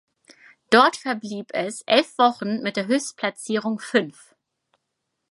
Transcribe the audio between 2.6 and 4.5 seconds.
mit der Höchstplatzierung fünf.